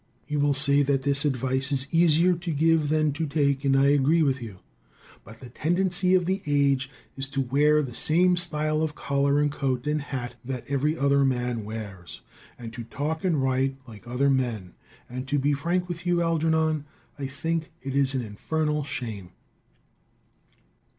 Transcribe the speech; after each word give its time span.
You 0.25 0.39
will 0.39 0.55
say 0.55 0.81
that 0.81 1.03
this 1.03 1.25
advice 1.25 1.71
is 1.71 1.85
easier 1.91 2.33
to 2.33 2.51
give 2.51 2.89
than 2.89 3.13
to 3.13 3.27
take, 3.27 3.63
and 3.63 3.77
I 3.77 3.89
agree 3.89 4.23
with 4.23 4.41
you. 4.41 4.57
But 5.23 5.41
the 5.41 5.49
tendency 5.49 6.15
of 6.15 6.25
the 6.25 6.41
age 6.47 6.89
is 7.15 7.29
to 7.29 7.41
wear 7.41 7.83
the 7.83 7.93
same 7.93 8.35
style 8.35 8.81
of 8.81 8.95
collar 8.95 9.39
and 9.39 9.51
coat 9.51 9.85
and 9.85 10.01
hat 10.01 10.37
that 10.43 10.63
every 10.67 10.97
other 10.97 11.23
man 11.23 11.63
wears, 11.65 12.21
and 12.57 12.73
to 12.73 12.83
talk 12.85 13.23
and 13.23 13.43
write 13.43 13.75
like 13.87 14.07
other 14.07 14.27
men; 14.31 14.73
and 15.07 15.27
to 15.27 15.37
be 15.37 15.53
frank 15.53 15.87
with 15.87 16.03
you, 16.03 16.19
Algernon, 16.23 16.85
I 17.19 17.27
think 17.27 17.69
it 17.83 17.95
is 17.95 18.15
an 18.15 18.23
infernal 18.23 18.83
shame. 18.83 19.29